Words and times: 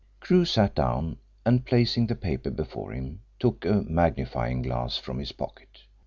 Crewe 0.19 0.45
sat 0.45 0.73
down, 0.73 1.17
and 1.45 1.63
placing 1.63 2.07
the 2.07 2.15
paper 2.15 2.49
before 2.49 2.91
him 2.91 3.19
took 3.37 3.65
a 3.65 3.83
magnifying 3.83 4.63
glass 4.63 4.97
from 4.97 5.19
his 5.19 5.31
pocket. 5.31 5.83